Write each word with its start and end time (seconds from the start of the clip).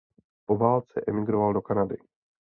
Po 0.45 0.57
válce 0.57 1.01
emigroval 1.07 1.53
do 1.53 1.61
Kanady. 1.61 1.97